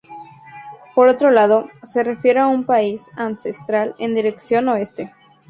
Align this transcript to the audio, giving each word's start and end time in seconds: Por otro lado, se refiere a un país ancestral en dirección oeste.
Por 0.95 1.09
otro 1.09 1.29
lado, 1.29 1.67
se 1.83 2.01
refiere 2.01 2.39
a 2.39 2.47
un 2.47 2.65
país 2.65 3.07
ancestral 3.17 3.93
en 3.99 4.15
dirección 4.15 4.67
oeste. 4.69 5.11